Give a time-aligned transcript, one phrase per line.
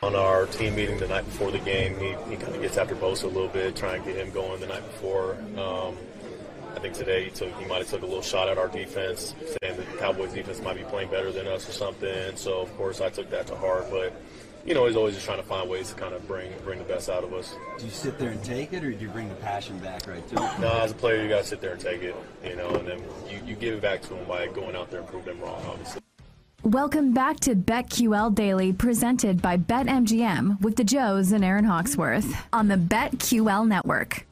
[0.00, 2.94] On our team meeting the night before the game, he, he kind of gets after
[2.94, 5.36] Bosa a little bit, trying to get him going the night before.
[5.56, 5.96] Um,
[6.76, 9.34] I think today he took he might have took a little shot at our defense,
[9.60, 12.36] saying the Cowboys defense might be playing better than us or something.
[12.36, 14.12] So of course I took that to heart, but
[14.64, 16.84] you know he's always just trying to find ways to kind of bring bring the
[16.84, 17.56] best out of us.
[17.80, 20.24] Do you sit there and take it, or do you bring the passion back right
[20.28, 20.60] to it?
[20.60, 22.86] No, as a player you got to sit there and take it, you know, and
[22.86, 25.40] then you, you give it back to him by going out there and proving them
[25.40, 26.00] wrong, obviously.
[26.68, 32.68] Welcome back to BetQL Daily, presented by BetMGM with the Joes and Aaron Hawksworth on
[32.68, 34.26] the BetQL Network.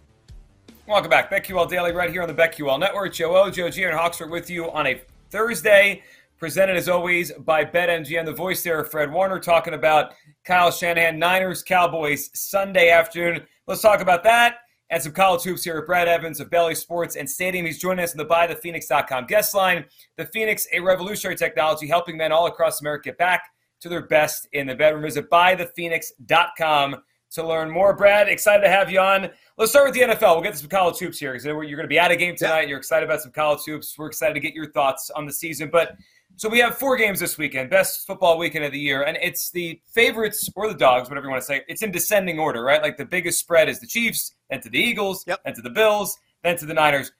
[0.87, 1.31] Welcome back.
[1.31, 3.15] BetQL Daily right here on the BetQL Network.
[3.15, 6.03] Joe O, Joe G, and Hawksworth with you on a Thursday,
[6.39, 8.27] presented as always by BetMGM.
[8.27, 10.13] The voice there, Fred Warner, talking about
[10.45, 13.47] Kyle Shanahan, Niners, Cowboys, Sunday afternoon.
[13.67, 14.57] Let's talk about that
[14.91, 17.67] and some college hoops here with Brad Evans of Bally Sports and Stadium.
[17.67, 19.85] He's joining us in the BuyThePhoenix.com guest line.
[20.17, 23.43] The Phoenix, a revolutionary technology helping men all across America get back
[23.81, 25.03] to their best in the bedroom.
[25.03, 26.97] Visit BuyThePhoenix.com
[27.33, 27.95] to learn more.
[27.95, 29.31] Brad, excited to have you on.
[29.59, 30.35] Let's start with the NFL.
[30.35, 32.37] We'll get to some college hoops here because you're going to be at a game
[32.37, 32.69] tonight.
[32.69, 33.97] You're excited about some college hoops.
[33.99, 35.69] We're excited to get your thoughts on the season.
[35.71, 35.97] But
[36.37, 39.51] so we have four games this weekend, best football weekend of the year, and it's
[39.51, 41.63] the favorites or the dogs, whatever you want to say.
[41.67, 42.83] It's in descending order, right?
[42.83, 45.41] Like the biggest spread is the Chiefs, then to the Eagles, Yep.
[45.45, 47.11] then to the Bills, then to the Niners.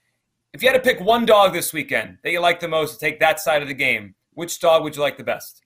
[0.53, 2.99] If you had to pick one dog this weekend that you like the most to
[2.99, 5.61] take that side of the game, which dog would you like the best?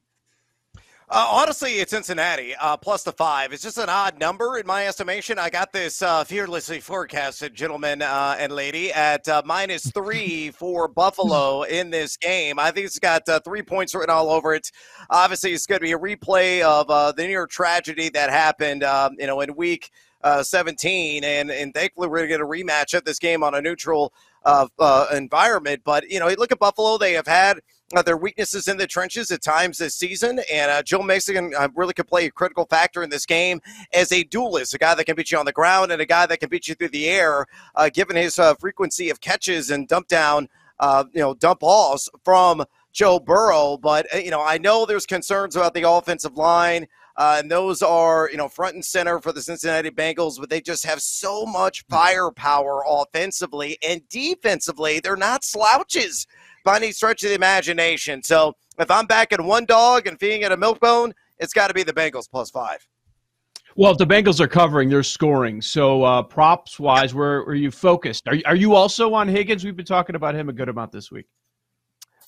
[1.14, 3.52] Uh, honestly, it's Cincinnati uh, plus the five.
[3.52, 5.38] It's just an odd number in my estimation.
[5.38, 10.88] I got this uh, fearlessly forecasted, gentleman uh, and lady, at uh, minus three for
[10.88, 12.60] Buffalo in this game.
[12.60, 14.72] I think it's got uh, three points written all over it.
[15.10, 19.18] Obviously, it's going to be a replay of uh, the near tragedy that happened, um,
[19.20, 19.90] you know, in week
[20.24, 23.56] uh, 17, and and thankfully we're going to get a rematch of this game on
[23.56, 24.14] a neutral
[24.46, 25.82] uh, uh, environment.
[25.84, 27.59] But you know, look at Buffalo; they have had
[27.96, 31.70] uh, their weaknesses in the trenches at times this season, and uh, Joe Mixon uh,
[31.76, 33.62] really could play a critical factor in this game
[33.94, 36.26] as a duelist, a guy that can beat you on the ground and a guy
[36.26, 37.46] that can beat you through the air,
[37.76, 40.48] uh, given his uh, frequency of catches and dump down,
[40.80, 43.78] uh, you know, dump balls from Joe Burrow.
[43.78, 46.88] But you know, I know there's concerns about the offensive line.
[47.18, 50.62] Uh, and those are, you know, front and center for the Cincinnati Bengals, but they
[50.62, 55.00] just have so much firepower offensively and defensively.
[55.00, 56.26] They're not slouches
[56.64, 58.24] by any stretch of the imagination.
[58.24, 61.74] So if I'm backing one dog and feeding it a milk bone, it's got to
[61.74, 62.88] be the Bengals plus five.
[63.76, 65.62] Well, if the Bengals are covering, they're scoring.
[65.62, 68.28] So uh, props wise, where are you focused?
[68.28, 69.64] Are, are you also on Higgins?
[69.64, 71.26] We've been talking about him a good amount this week.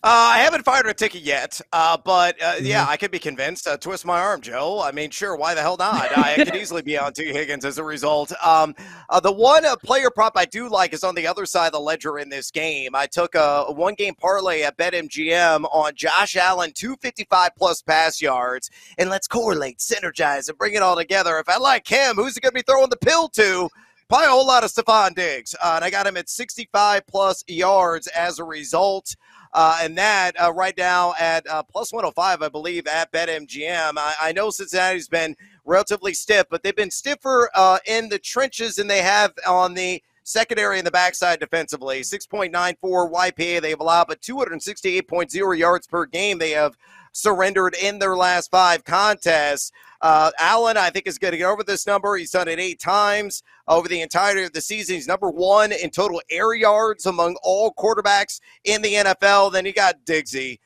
[0.05, 3.65] Uh, I haven't fired a ticket yet, uh, but uh, yeah, I could be convinced.
[3.65, 4.81] Uh, twist my arm, Joe.
[4.83, 6.17] I mean, sure, why the hell not?
[6.17, 7.31] I could easily be on T.
[7.31, 8.33] Higgins as a result.
[8.43, 8.75] Um,
[9.09, 11.71] uh, the one uh, player prop I do like is on the other side of
[11.71, 12.95] the ledger in this game.
[12.95, 18.69] I took a, one game parlay at BetMGM on Josh Allen, 255 plus pass yards.
[18.97, 21.39] And let's correlate, synergize, and bring it all together.
[21.39, 23.69] If I like him, who's he going to be throwing the pill to?
[24.09, 25.55] Probably a whole lot of Stefon Diggs.
[25.63, 29.15] Uh, and I got him at 65 plus yards as a result.
[29.53, 33.93] Uh, and that uh, right now at uh, plus 105, I believe, at BetMGM.
[33.97, 37.49] I, I know Cincinnati's been relatively stiff, but they've been stiffer
[37.85, 42.01] in the trenches than they have on the secondary and the backside defensively.
[42.01, 42.77] 6.94
[43.11, 46.77] YPA they've allowed, but 268.0 yards per game they have
[47.13, 49.71] surrendered in their last five contests.
[50.01, 52.17] Uh, Allen, I think, is going to get over this number.
[52.17, 54.95] He's done it eight times over the entirety of the season.
[54.95, 59.53] He's number one in total air yards among all quarterbacks in the NFL.
[59.53, 60.59] Then you got Diggsy.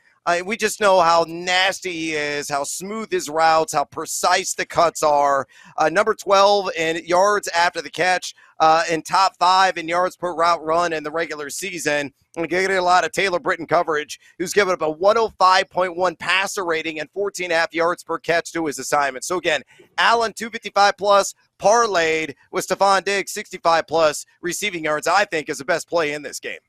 [0.43, 5.01] We just know how nasty he is, how smooth his routes, how precise the cuts
[5.01, 5.47] are.
[5.77, 10.33] Uh, number 12 in yards after the catch, uh, in top five in yards per
[10.33, 12.11] route run in the regular season.
[12.37, 16.99] And getting a lot of Taylor Britton coverage, who's given up a 105.1 passer rating
[16.99, 19.25] and 14 and a half yards per catch to his assignment.
[19.25, 19.63] So again,
[19.97, 25.65] Allen 255 plus, parlayed with Stefon Diggs 65 plus receiving yards, I think is the
[25.65, 26.59] best play in this game.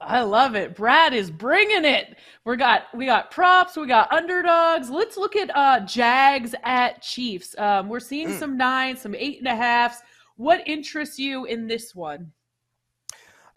[0.00, 0.74] I love it.
[0.74, 2.16] Brad is bringing it.
[2.44, 4.90] We got we got props, we got underdogs.
[4.90, 7.54] Let's look at uh Jags at Chiefs.
[7.56, 8.38] Um, we're seeing mm.
[8.38, 10.02] some nines, some eight and a halfs.
[10.36, 12.32] What interests you in this one?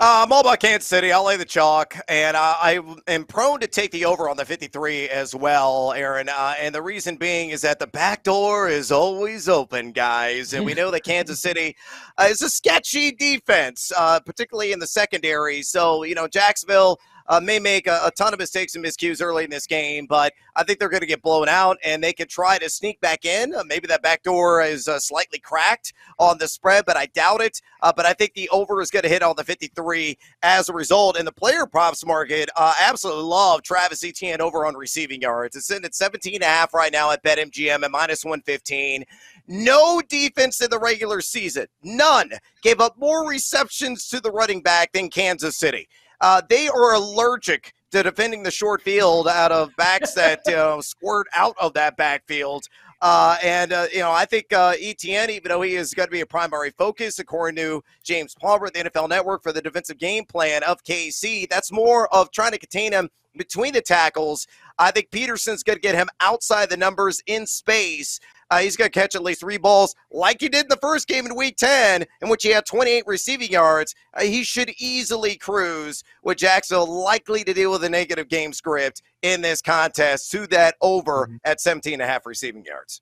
[0.02, 1.12] Uh, I'm all about Kansas City.
[1.12, 2.80] I'll lay the chalk, and uh, I
[3.10, 6.30] am prone to take the over on the 53 as well, Aaron.
[6.30, 10.64] Uh, and the reason being is that the back door is always open, guys, and
[10.64, 11.76] we know that Kansas City
[12.18, 15.62] uh, is a sketchy defense, uh, particularly in the secondary.
[15.64, 19.44] So you know, Jacksonville uh, may make a, a, ton of mistakes and miscues early
[19.44, 22.28] in this game, but I think they're going to get blown out and they could
[22.28, 23.54] try to sneak back in.
[23.54, 27.42] Uh, maybe that back door is uh, slightly cracked on the spread, but I doubt
[27.42, 27.62] it.
[27.82, 30.74] Uh, but I think the over is going to hit on the 53 as a
[30.74, 31.20] result.
[31.20, 35.56] In the player props market, uh, absolutely love Travis Etienne over on receiving yards.
[35.56, 39.06] It's in at 17 and a half right now at BetMGM at minus 115.
[39.48, 44.92] No defense in the regular season, none, gave up more receptions to the running back
[44.92, 45.88] than Kansas City.
[46.22, 50.82] Uh, they are allergic to defending the short field out of backs that you know,
[50.82, 52.66] squirt out of that backfield.
[53.02, 56.12] Uh, and, uh, you know, I think uh, Etienne, even though he is going to
[56.12, 59.98] be a primary focus, according to James Palmer at the NFL Network for the defensive
[59.98, 64.48] game plan of KC, that's more of trying to contain him between the tackles.
[64.78, 68.20] I think Pederson's going to get him outside the numbers in space.
[68.50, 71.08] Uh, he's going to catch at least three balls like he did in the first
[71.08, 73.94] game in week 10, in which he had 28 receiving yards.
[74.14, 79.02] Uh, he should easily cruise with Jacksonville likely to deal with a negative game script
[79.22, 81.36] in this contest to that over mm-hmm.
[81.46, 83.02] at 17 and a half receiving yards.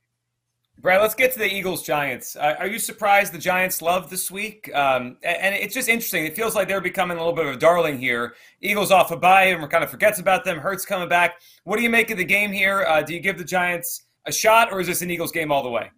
[0.80, 2.36] Brad, let's get to the Eagles Giants.
[2.36, 4.70] Uh, are you surprised the Giants love this week?
[4.76, 6.24] Um, and it's just interesting.
[6.24, 8.36] It feels like they're becoming a little bit of a darling here.
[8.62, 10.60] Eagles off a bye, and we kind of forgets about them.
[10.60, 11.42] Hurts coming back.
[11.64, 12.86] What do you make of the game here?
[12.88, 15.64] Uh, do you give the Giants a shot, or is this an Eagles game all
[15.64, 15.90] the way?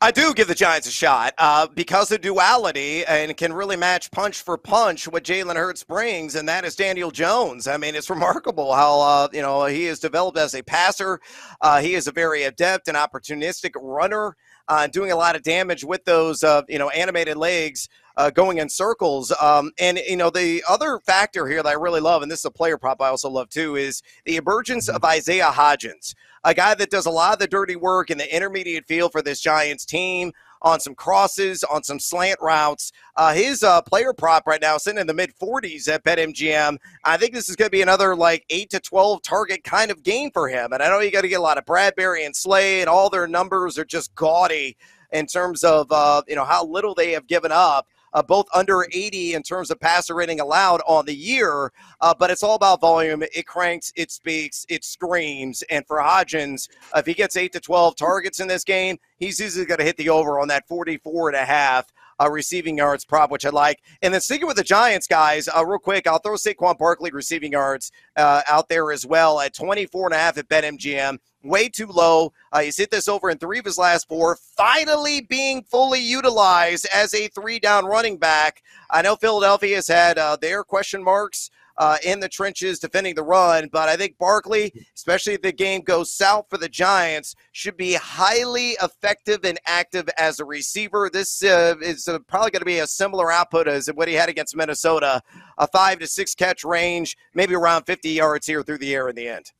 [0.00, 4.12] I do give the Giants a shot uh, because of duality and can really match
[4.12, 7.66] punch for punch what Jalen Hurts brings, and that is Daniel Jones.
[7.66, 11.18] I mean, it's remarkable how uh, you know he has developed as a passer.
[11.60, 14.36] Uh, he is a very adept and opportunistic runner,
[14.68, 17.88] uh, doing a lot of damage with those uh, you know animated legs
[18.18, 19.32] uh, going in circles.
[19.40, 22.44] Um, and, you know, the other factor here that I really love, and this is
[22.44, 26.74] a player prop I also love too, is the emergence of Isaiah Hodgins, a guy
[26.74, 29.84] that does a lot of the dirty work in the intermediate field for this Giants
[29.84, 30.32] team
[30.62, 32.90] on some crosses, on some slant routes.
[33.14, 36.78] Uh, his uh, player prop right now sitting in the mid 40s at BetMGM.
[37.04, 40.02] I think this is going to be another like 8 to 12 target kind of
[40.02, 40.72] game for him.
[40.72, 43.08] And I know you got to get a lot of Bradberry and Slay, and all
[43.08, 44.76] their numbers are just gaudy
[45.12, 48.86] in terms of uh, you know how little they have given up uh, both under
[48.92, 51.72] 80 in terms of passer rating allowed on the year.
[52.00, 53.22] Uh, but it's all about volume.
[53.22, 55.62] It cranks, it speaks, it screams.
[55.70, 59.66] And for Hodgins, if he gets 8 to 12 targets in this game, he's easily
[59.66, 63.30] going to hit the over on that 44 and a half uh, receiving yards prop,
[63.30, 63.82] which I like.
[64.02, 67.52] And then sticking with the Giants, guys, uh, real quick, I'll throw Saquon Barkley receiving
[67.52, 71.18] yards uh, out there as well at 24 and a half at BetMGM.
[71.48, 72.32] Way too low.
[72.52, 74.36] Uh, he's hit this over in three of his last four.
[74.56, 78.62] Finally being fully utilized as a three down running back.
[78.90, 83.22] I know Philadelphia has had uh, their question marks uh, in the trenches defending the
[83.22, 83.68] run.
[83.72, 87.94] But I think Barkley, especially if the game goes south for the Giants, should be
[87.94, 91.08] highly effective and active as a receiver.
[91.10, 94.28] This uh, is uh, probably going to be a similar output as what he had
[94.28, 95.22] against Minnesota
[95.56, 99.16] a five to six catch range, maybe around 50 yards here through the air in
[99.16, 99.52] the end.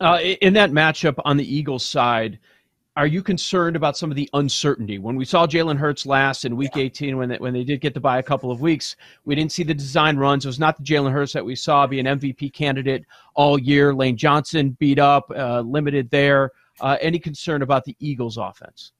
[0.00, 2.38] Uh, in that matchup on the Eagles side,
[2.98, 4.98] are you concerned about some of the uncertainty?
[4.98, 6.82] When we saw Jalen Hurts last in Week yeah.
[6.82, 9.52] 18, when they, when they did get to buy a couple of weeks, we didn't
[9.52, 10.44] see the design runs.
[10.44, 13.94] It was not the Jalen Hurts that we saw be an MVP candidate all year.
[13.94, 16.50] Lane Johnson beat up, uh, limited there.
[16.80, 18.92] Uh, any concern about the Eagles' offense?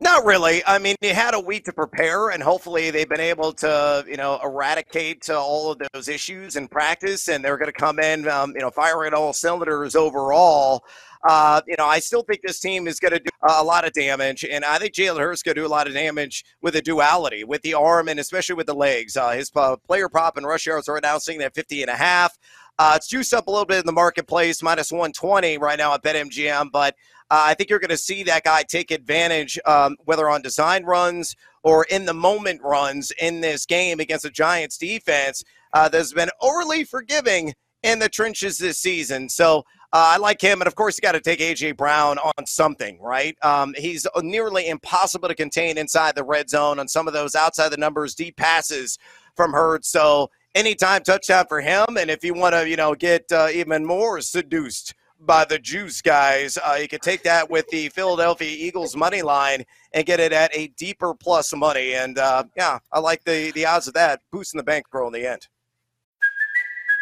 [0.00, 0.62] Not really.
[0.66, 4.16] I mean, they had a week to prepare, and hopefully they've been able to, you
[4.16, 8.52] know, eradicate all of those issues in practice, and they're going to come in, um,
[8.54, 10.84] you know, firing all cylinders overall.
[11.26, 13.92] Uh, you know, I still think this team is going to do a lot of
[13.92, 16.82] damage, and I think Jalen Hurts going to do a lot of damage with the
[16.82, 19.16] duality, with the arm, and especially with the legs.
[19.16, 21.96] Uh, his uh, player prop and rush yards are now sitting at 50 and a
[21.96, 22.36] half.
[22.78, 26.02] Uh, it's juiced up a little bit in the marketplace, minus 120 right now at
[26.02, 26.96] BetMGM, but
[27.30, 30.84] uh, I think you're going to see that guy take advantage, um, whether on design
[30.84, 36.12] runs or in the moment runs in this game against the Giants defense uh, that's
[36.12, 39.28] been overly forgiving in the trenches this season.
[39.28, 42.46] So uh, I like him, and of course, you got to take AJ Brown on
[42.46, 43.36] something, right?
[43.42, 47.68] Um, he's nearly impossible to contain inside the red zone on some of those outside
[47.68, 48.98] the numbers deep passes
[49.36, 49.88] from Hurts.
[49.88, 53.84] So anytime touchdown for him, and if you want to, you know, get uh, even
[53.84, 54.94] more seduced
[55.26, 59.64] by the juice guys, uh, you can take that with the Philadelphia Eagles money line
[59.92, 61.94] and get it at a deeper plus money.
[61.94, 65.26] And uh, yeah, I like the the odds of that boosting the bankroll in the
[65.26, 65.48] end.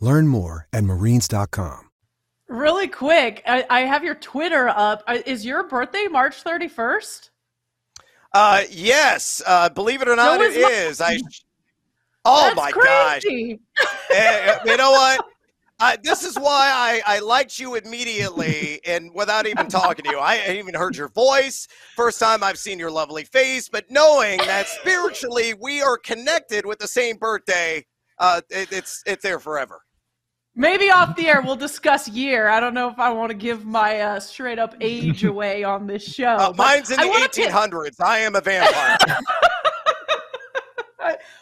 [0.00, 1.90] Learn more at marines.com.
[2.48, 5.02] Really quick, I, I have your Twitter up.
[5.06, 7.28] Uh, Is your birthday March 31st?
[8.32, 10.72] Uh, yes, uh, believe it or not, So it is mine.
[10.72, 11.00] is.
[11.00, 11.18] I.
[12.24, 13.22] Oh That's my gosh!
[13.22, 13.58] crazy.
[14.12, 15.24] Eh, you know what?
[15.80, 20.18] Uh, this is why I, I liked you immediately and without even talking to you.
[20.18, 21.68] I hadn't even heard your voice.
[21.94, 26.80] First time I've seen your lovely face, but knowing that spiritually we are connected with
[26.80, 27.86] the same birthday,
[28.18, 29.80] uh, it, it's it's there forever.
[30.58, 32.48] Maybe off the air we'll discuss year.
[32.48, 35.86] I don't know if I want to give my uh, straight up age away on
[35.86, 36.34] this show.
[36.36, 38.00] Uh, mine's in the wanna pick- 1800s.
[38.00, 38.98] I am a vampire.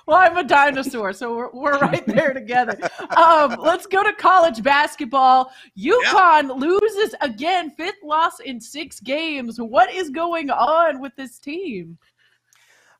[0.06, 2.78] Well, I'm a dinosaur, so we're, we're right there together.
[3.16, 5.50] Um, let's go to college basketball.
[5.76, 9.60] UConn loses again, fifth loss in six games.
[9.60, 11.98] What is going on with this team?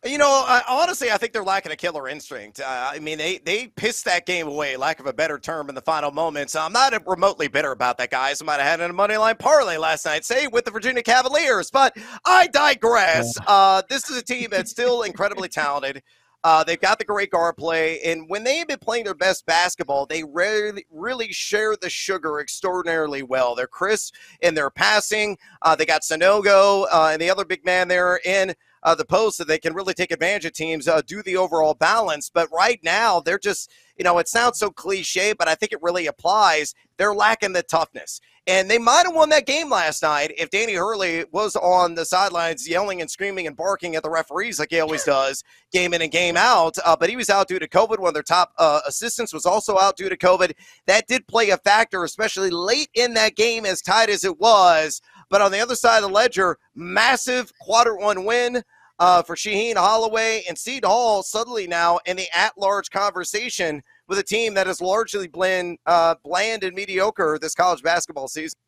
[0.07, 2.61] You know, I, honestly, I think they're lacking a killer instinct.
[2.61, 5.75] Uh, I mean, they they pissed that game away, lack of a better term, in
[5.75, 6.55] the final moments.
[6.55, 8.41] I'm not remotely bitter about that, guys.
[8.41, 11.03] I might have had in a money line parlay last night, say with the Virginia
[11.03, 13.37] Cavaliers, but I digress.
[13.49, 16.03] Uh, this is a team that's still incredibly talented.
[16.45, 19.45] Uh, they've got the great guard play, and when they have been playing their best
[19.47, 23.57] basketball, they really, really share the sugar extraordinarily well.
[23.57, 25.39] They're crisp in their passing.
[25.63, 28.55] Uh, they got Sanogo uh, and the other big man there in
[28.87, 31.75] uh, the post that they can really take advantage of teams, uh, do the overall
[31.75, 32.31] balance.
[32.33, 35.83] But right now, they're just, you know, it sounds so cliche, but I think it
[35.83, 36.73] really applies.
[36.97, 38.21] They're lacking the toughness.
[38.47, 42.05] And they might have won that game last night if Danny Hurley was on the
[42.05, 46.01] sidelines yelling and screaming and barking at the referees like he always does, game in
[46.01, 46.77] and game out.
[46.85, 47.99] Uh, but he was out due to COVID.
[47.99, 50.53] One of their top uh, assistants was also out due to COVID.
[50.87, 55.03] That did play a factor, especially late in that game, as tight as it was.
[55.29, 58.63] But on the other side of the ledger, massive quarter one win
[58.99, 64.23] uh, for Shaheen Holloway and Seton Hall suddenly now in the at-large conversation with a
[64.23, 68.59] team that has largely been uh, bland and mediocre this college basketball season.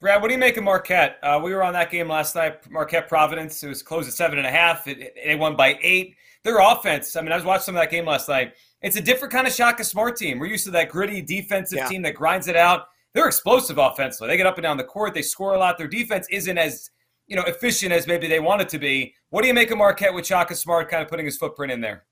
[0.00, 1.18] Brad, what do you make of Marquette?
[1.24, 2.70] Uh, we were on that game last night.
[2.70, 3.62] Marquette Providence.
[3.64, 4.86] It was closed at seven and a half.
[4.86, 6.14] It, it, they won by eight.
[6.44, 7.16] Their offense.
[7.16, 8.52] I mean, I was watching some of that game last night.
[8.80, 10.38] It's a different kind of Shaka Smart team.
[10.38, 11.88] We're used to that gritty defensive Yeah.
[11.88, 12.86] team that grinds it out.
[13.12, 14.28] They're explosive offensively.
[14.28, 15.14] They get up and down the court.
[15.14, 15.78] They score a lot.
[15.78, 16.90] Their defense isn't as
[17.28, 19.14] you know efficient as maybe they want it to be.
[19.30, 21.80] What do you make of Marquette with Shaka Smart kind of putting his footprint in
[21.80, 22.04] there?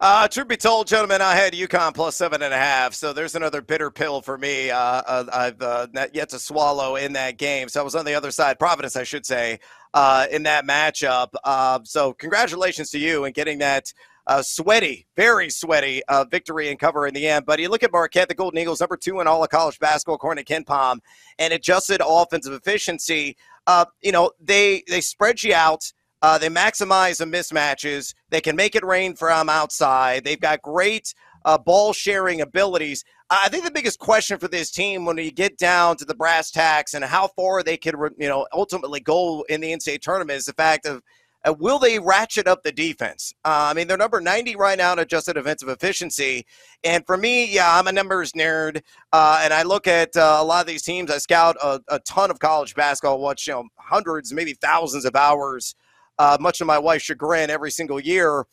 [0.00, 3.36] Uh, truth be told, gentlemen, I had UConn plus seven and a half, so there's
[3.36, 4.70] another bitter pill for me.
[4.70, 7.68] Uh, uh, I've uh, yet to swallow in that game.
[7.68, 9.60] So I was on the other side, Providence, I should say,
[9.94, 11.28] uh, in that matchup.
[11.44, 13.92] Uh, so congratulations to you in getting that
[14.26, 17.44] uh, sweaty, very sweaty uh, victory and cover in the end.
[17.46, 20.16] But you look at Marquette, the Golden Eagles, number two in all of college basketball,
[20.16, 21.00] according to KenPom,
[21.38, 23.36] and adjusted offensive efficiency.
[23.66, 25.92] Uh, you know, they they spread you out.
[26.22, 28.14] Uh, they maximize the mismatches.
[28.30, 30.24] They can make it rain from outside.
[30.24, 31.12] They've got great
[31.44, 33.04] uh, ball sharing abilities.
[33.30, 36.50] I think the biggest question for this team when you get down to the brass
[36.50, 40.46] tacks and how far they could, you know, ultimately go in the NCAA tournament is
[40.46, 41.02] the fact of
[41.44, 43.34] uh, will they ratchet up the defense?
[43.44, 46.46] Uh, I mean, they're number 90 right now in adjusted defensive efficiency.
[46.82, 48.82] And for me, yeah, I'm a numbers nerd.
[49.12, 51.10] Uh, and I look at uh, a lot of these teams.
[51.10, 55.14] I scout a, a ton of college basketball, watch, you know, hundreds, maybe thousands of
[55.16, 55.74] hours,
[56.18, 58.46] uh, much to my wife's chagrin every single year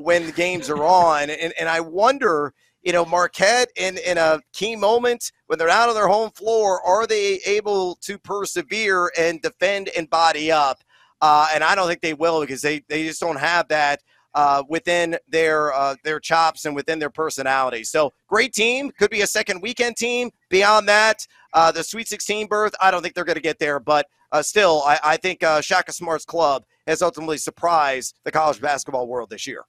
[0.00, 1.30] when the games are on.
[1.30, 2.52] And, and I wonder,
[2.82, 6.80] you know, Marquette in, in a key moment when they're out on their home floor,
[6.86, 10.84] are they able to persevere and defend and body up?
[11.20, 14.02] Uh, and I don't think they will because they, they just don't have that
[14.36, 17.82] uh, within their uh, their chops and within their personality.
[17.84, 20.30] So great team, could be a second weekend team.
[20.50, 23.80] Beyond that, uh, the Sweet 16 berth, I don't think they're going to get there.
[23.80, 28.60] But uh, still, I, I think uh, Shaka Smart's club has ultimately surprised the college
[28.60, 29.64] basketball world this year.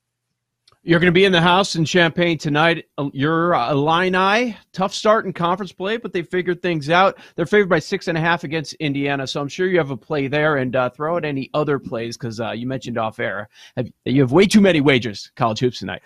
[0.88, 2.86] You're going to be in the house in Champaign tonight.
[3.12, 7.18] Your uh, Illini, tough start in conference play, but they figured things out.
[7.36, 9.98] They're favored by six and a half against Indiana, so I'm sure you have a
[9.98, 10.56] play there.
[10.56, 14.22] And uh, throw out any other plays because uh, you mentioned off air have, you
[14.22, 16.04] have way too many wagers college hoops tonight.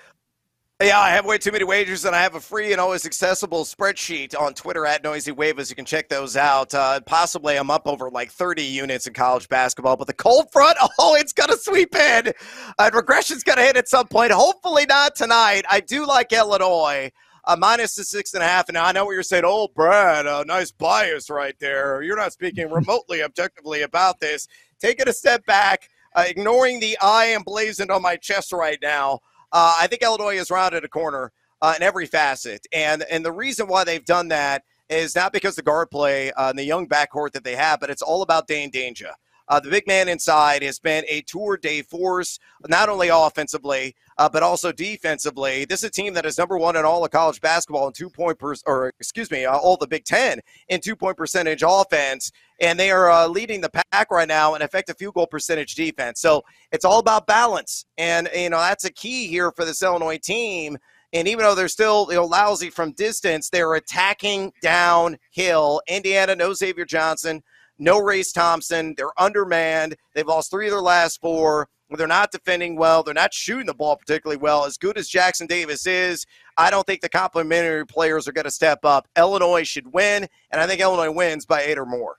[0.82, 3.66] Yeah, I have way too many wagers, and I have a free and always accessible
[3.66, 5.70] spreadsheet on Twitter at Noisy Waivers.
[5.70, 6.74] You can check those out.
[6.74, 10.78] Uh, possibly, I'm up over like 30 units in college basketball, but the cold front,
[11.00, 12.34] oh, it's going to sweep in.
[12.80, 14.32] Uh, regression's going to hit at some point.
[14.32, 15.66] Hopefully, not tonight.
[15.70, 17.12] I do like Illinois.
[17.46, 18.68] Uh, minus the six and a half.
[18.68, 19.44] And I know what you're saying.
[19.46, 22.02] Oh, Brad, a nice bias right there.
[22.02, 24.48] You're not speaking remotely objectively about this.
[24.80, 29.20] Take it a step back, uh, ignoring the I emblazoned on my chest right now.
[29.52, 31.32] Uh, I think Illinois has rounded a corner
[31.62, 35.56] uh, in every facet, and and the reason why they've done that is not because
[35.56, 38.48] the guard play uh, and the young backcourt that they have, but it's all about
[38.48, 39.12] Dain Dainja.
[39.48, 44.30] Uh, the big man inside has been a tour de force, not only offensively, uh,
[44.30, 45.66] but also defensively.
[45.66, 48.08] This is a team that is number one in all of college basketball in two
[48.08, 52.32] point per, or excuse me, uh, all the Big Ten in two point percentage offense,
[52.60, 56.22] and they are uh, leading the pack right now in effective field goal percentage defense.
[56.22, 60.20] So it's all about balance, and you know that's a key here for this Illinois
[60.20, 60.78] team.
[61.14, 65.82] And even though they're still you know, lousy from distance, they're attacking downhill.
[65.88, 67.42] Indiana, no Xavier Johnson
[67.82, 68.94] no Race Thompson.
[68.96, 69.96] They're undermanned.
[70.14, 71.68] They've lost three of their last four.
[71.90, 73.04] They're not defending well.
[73.04, 74.64] They're not shooting the ball particularly well.
[74.64, 78.52] As good as Jackson Davis is, I don't think the complementary players are going to
[78.52, 79.10] step up.
[79.18, 82.18] Illinois should win, and I think Illinois wins by eight or more.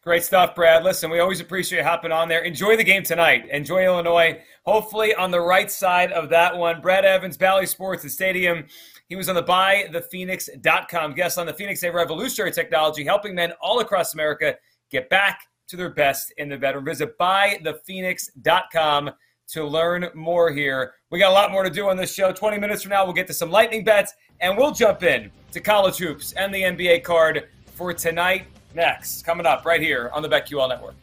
[0.00, 0.84] Great stuff, Brad.
[0.84, 2.44] Listen, we always appreciate hopping on there.
[2.44, 3.48] Enjoy the game tonight.
[3.50, 4.40] Enjoy Illinois.
[4.64, 6.80] Hopefully on the right side of that one.
[6.80, 8.66] Brad Evans, Bally Sports, the stadium.
[9.08, 13.80] He was on the buythephoenix.com guest on the Phoenix A Revolutionary Technology, helping men all
[13.80, 14.56] across America
[14.90, 16.84] get back to their best in the bedroom.
[16.84, 19.10] Visit buythephoenix.com
[19.48, 20.94] to learn more here.
[21.10, 22.32] We got a lot more to do on this show.
[22.32, 25.60] 20 minutes from now, we'll get to some lightning bets and we'll jump in to
[25.60, 29.24] college hoops and the NBA card for tonight next.
[29.24, 30.94] Coming up right here on the BetQL Network.